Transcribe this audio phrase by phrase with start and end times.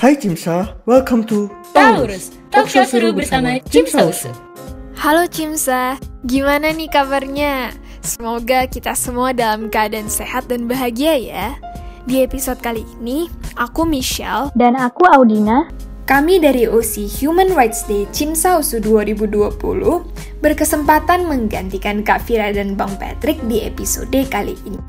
[0.00, 4.32] Hai Cimsa, welcome to Taurus, talk show seru bersama Cimsa Usu.
[4.96, 7.68] Halo Cimsa, gimana nih kabarnya?
[8.00, 11.46] Semoga kita semua dalam keadaan sehat dan bahagia ya.
[12.08, 13.28] Di episode kali ini,
[13.60, 15.68] aku Michelle Dan aku Audina.
[16.08, 19.52] Kami dari OC Human Rights Day Cimsa Usu 2020
[20.40, 24.80] berkesempatan menggantikan Kak Vira dan Bang Patrick di episode kali ini.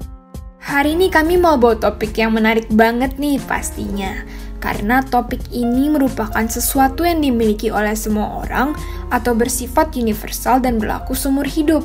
[0.64, 4.16] Hari ini kami mau bawa topik yang menarik banget nih pastinya.
[4.62, 8.78] Karena topik ini merupakan sesuatu yang dimiliki oleh semua orang
[9.10, 11.84] atau bersifat universal dan berlaku seumur hidup.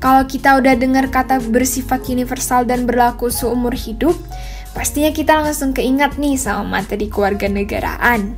[0.00, 4.16] Kalau kita udah dengar kata bersifat universal dan berlaku seumur hidup,
[4.72, 8.36] pastinya kita langsung keingat nih sama materi keluarga negaraan.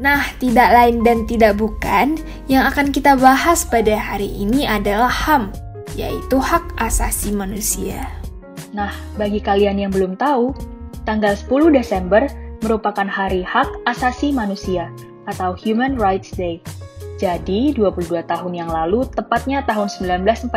[0.00, 5.54] Nah, tidak lain dan tidak bukan, yang akan kita bahas pada hari ini adalah HAM,
[5.96, 8.10] yaitu hak asasi manusia.
[8.74, 10.50] Nah, bagi kalian yang belum tahu,
[11.06, 12.26] tanggal 10 Desember
[12.64, 14.88] merupakan Hari Hak Asasi Manusia
[15.28, 16.64] atau Human Rights Day.
[17.20, 20.50] Jadi, 22 tahun yang lalu, tepatnya tahun 1948,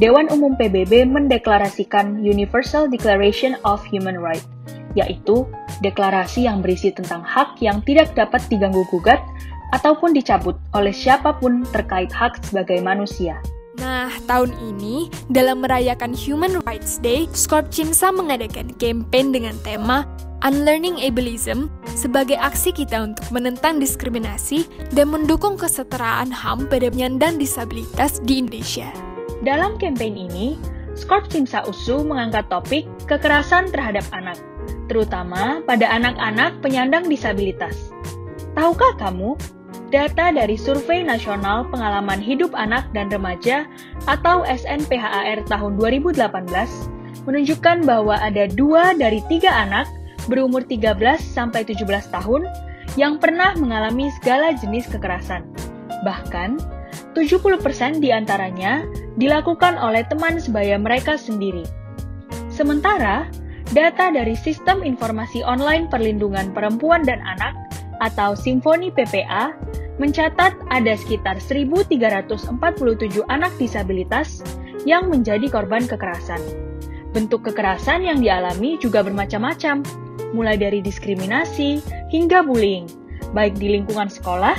[0.00, 4.48] Dewan Umum PBB mendeklarasikan Universal Declaration of Human Rights,
[4.96, 5.46] yaitu
[5.84, 9.22] deklarasi yang berisi tentang hak yang tidak dapat diganggu-gugat
[9.76, 13.38] ataupun dicabut oleh siapa pun terkait hak sebagai manusia.
[13.78, 20.02] Nah, tahun ini, dalam merayakan Human Rights Day, Scorp Cimsa mengadakan campaign dengan tema
[20.46, 21.66] Unlearning Ableism
[21.98, 28.86] sebagai aksi kita untuk menentang diskriminasi dan mendukung kesetaraan HAM pada penyandang disabilitas di Indonesia.
[29.42, 30.48] Dalam kampanye ini,
[30.94, 34.38] Scorp Simsa Usu mengangkat topik kekerasan terhadap anak,
[34.86, 37.90] terutama pada anak-anak penyandang disabilitas.
[38.54, 39.34] Tahukah kamu,
[39.90, 43.66] data dari Survei Nasional Pengalaman Hidup Anak dan Remaja
[44.06, 46.22] atau SNPHAR tahun 2018
[47.26, 49.97] menunjukkan bahwa ada dua dari tiga anak
[50.28, 52.46] berumur 13 sampai 17 tahun
[52.94, 55.44] yang pernah mengalami segala jenis kekerasan.
[56.04, 56.60] Bahkan,
[57.16, 58.86] 70% di antaranya
[59.18, 61.66] dilakukan oleh teman sebaya mereka sendiri.
[62.48, 63.26] Sementara,
[63.74, 67.54] data dari Sistem Informasi Online Perlindungan Perempuan dan Anak
[67.98, 69.52] atau Simfoni PPA
[69.98, 72.46] mencatat ada sekitar 1.347
[73.26, 74.46] anak disabilitas
[74.86, 76.38] yang menjadi korban kekerasan.
[77.10, 79.82] Bentuk kekerasan yang dialami juga bermacam-macam,
[80.32, 81.80] mulai dari diskriminasi
[82.12, 82.88] hingga bullying,
[83.32, 84.56] baik di lingkungan sekolah,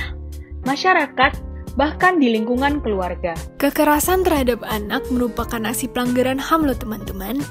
[0.66, 1.32] masyarakat,
[1.78, 3.34] bahkan di lingkungan keluarga.
[3.62, 7.42] Kekerasan terhadap anak merupakan aksi pelanggaran HAM loh teman-teman.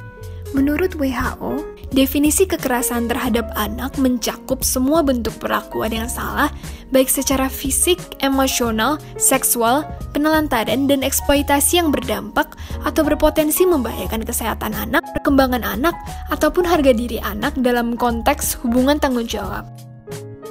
[0.52, 6.54] Menurut WHO, definisi kekerasan terhadap anak mencakup semua bentuk perlakuan yang salah,
[6.94, 12.54] baik secara fisik, emosional, seksual, penelantaran, dan eksploitasi yang berdampak
[12.86, 15.98] atau berpotensi membahayakan kesehatan anak, perkembangan anak,
[16.30, 19.66] ataupun harga diri anak dalam konteks hubungan tanggung jawab.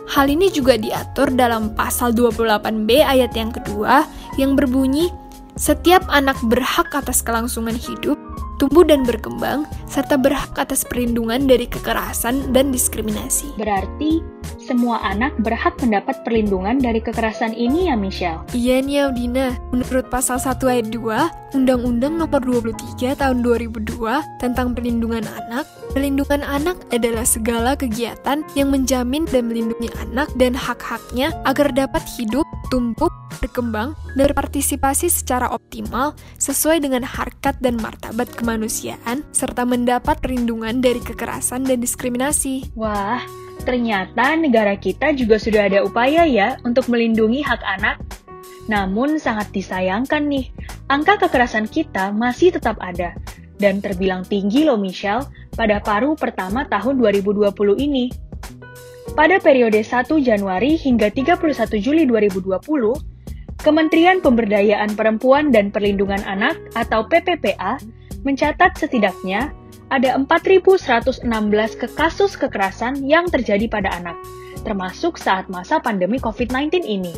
[0.08, 4.08] Hal ini juga diatur dalam pasal 28B ayat yang kedua
[4.40, 5.12] yang berbunyi,
[5.54, 8.16] setiap anak berhak atas kelangsungan hidup,
[8.58, 13.54] tumbuh dan berkembang, serta berhak atas perlindungan dari kekerasan dan diskriminasi.
[13.56, 14.20] Berarti,
[14.58, 18.42] semua anak berhak mendapat perlindungan dari kekerasan ini ya, Michelle?
[18.52, 19.54] Iya nih, Audina.
[19.70, 25.64] Menurut pasal 1 ayat 2, Undang-Undang Nomor 23 Tahun 2002 tentang Perlindungan Anak,
[25.94, 32.44] perlindungan anak adalah segala kegiatan yang menjamin dan melindungi anak dan hak-haknya agar dapat hidup,
[32.68, 40.82] tumbuh, berkembang, dan berpartisipasi secara optimal sesuai dengan harkat dan martabat kemanusiaan, serta mendapat perlindungan
[40.82, 42.74] dari kekerasan dan diskriminasi.
[42.74, 43.22] Wah,
[43.62, 47.96] ternyata negara kita juga sudah ada upaya ya untuk melindungi hak anak.
[48.68, 50.52] Namun sangat disayangkan nih,
[50.92, 53.16] angka kekerasan kita masih tetap ada
[53.58, 57.50] dan terbilang tinggi loh Michelle pada paruh pertama tahun 2020
[57.80, 58.06] ini.
[59.18, 61.42] Pada periode 1 Januari hingga 31
[61.82, 63.17] Juli 2020,
[63.58, 67.82] Kementerian Pemberdayaan Perempuan dan Perlindungan Anak atau PPPA
[68.22, 69.50] mencatat setidaknya
[69.90, 71.26] ada 4.116
[71.74, 74.14] ke kasus kekerasan yang terjadi pada anak,
[74.62, 77.14] termasuk saat masa pandemi COVID-19 ini.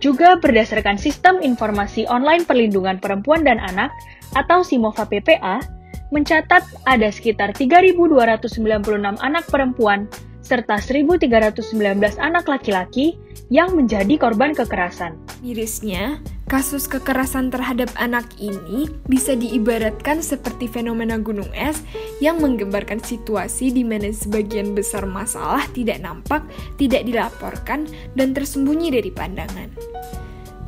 [0.00, 3.92] Juga berdasarkan Sistem Informasi Online Perlindungan Perempuan dan Anak
[4.32, 5.60] atau SIMOVA PPA,
[6.08, 10.08] mencatat ada sekitar 3.296 anak perempuan
[10.40, 11.72] serta 1.319
[12.18, 13.16] anak laki-laki
[13.50, 15.18] yang menjadi korban kekerasan.
[15.42, 21.82] Mirisnya, kasus kekerasan terhadap anak ini bisa diibaratkan seperti fenomena gunung es
[22.18, 26.42] yang menggambarkan situasi di mana sebagian besar masalah tidak nampak,
[26.78, 29.70] tidak dilaporkan, dan tersembunyi dari pandangan.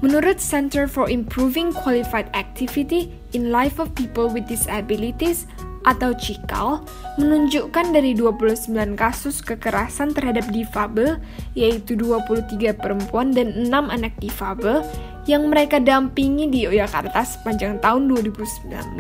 [0.02, 5.46] Menurut Center for Improving Qualified Activity in Life of People with Disabilities
[5.82, 6.82] atau CIKAL
[7.18, 11.18] menunjukkan dari 29 kasus kekerasan terhadap difabel,
[11.58, 14.86] yaitu 23 perempuan dan 6 anak difabel,
[15.26, 18.98] yang mereka dampingi di Yogyakarta sepanjang tahun 2019,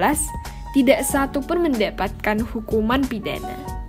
[0.72, 3.82] tidak satu pun mendapatkan hukuman pidana.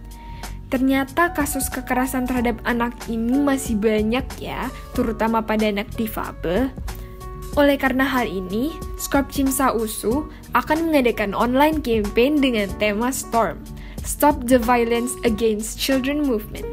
[0.74, 6.74] Ternyata kasus kekerasan terhadap anak ini masih banyak ya, terutama pada anak difabel.
[7.54, 10.26] Oleh karena hal ini, Skop Cimsa Usu
[10.58, 13.62] akan mengadakan online campaign dengan tema Storm,
[14.02, 16.66] Stop the Violence Against Children Movement.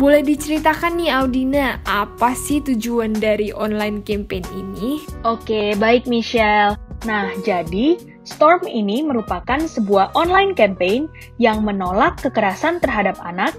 [0.00, 5.02] Boleh diceritakan nih Audina, apa sih tujuan dari online campaign ini?
[5.28, 6.78] Oke, baik Michelle.
[7.04, 11.10] Nah, jadi Storm ini merupakan sebuah online campaign
[11.42, 13.52] yang menolak kekerasan terhadap anak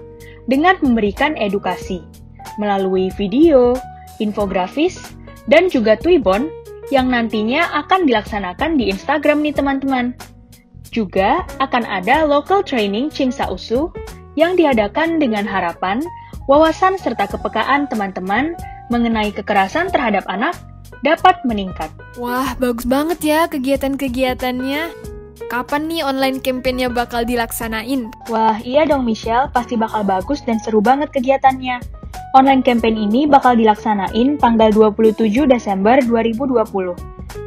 [0.49, 2.01] dengan memberikan edukasi
[2.57, 3.75] melalui video,
[4.23, 4.97] infografis,
[5.49, 6.49] dan juga Twibbon
[6.91, 10.13] yang nantinya akan dilaksanakan di Instagram nih teman-teman.
[10.91, 13.89] Juga akan ada local training Cimsa Usu
[14.35, 16.03] yang diadakan dengan harapan
[16.51, 18.59] wawasan serta kepekaan teman-teman
[18.91, 20.51] mengenai kekerasan terhadap anak
[20.99, 21.87] dapat meningkat.
[22.19, 24.91] Wah, bagus banget ya kegiatan-kegiatannya.
[25.47, 28.11] Kapan nih online campaign-nya bakal dilaksanain?
[28.31, 32.00] Wah, iya dong Michelle, pasti bakal bagus dan seru banget kegiatannya.
[32.31, 36.95] Online campaign ini bakal dilaksanain tanggal 27 Desember 2020.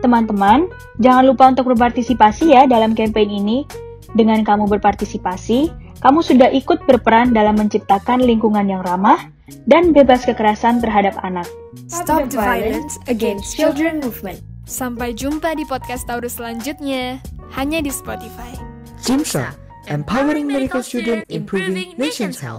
[0.05, 0.69] Teman-teman,
[1.01, 3.65] jangan lupa untuk berpartisipasi ya dalam campaign ini.
[4.13, 5.73] Dengan kamu berpartisipasi,
[6.05, 9.33] kamu sudah ikut berperan dalam menciptakan lingkungan yang ramah
[9.65, 11.49] dan bebas kekerasan terhadap anak.
[11.89, 14.45] Stop the violence against children movement.
[14.69, 17.25] Sampai jumpa di podcast Taurus selanjutnya,
[17.57, 18.53] hanya di Spotify.
[19.01, 19.57] Jimsa,
[19.89, 22.53] empowering medical student, improving nation's health.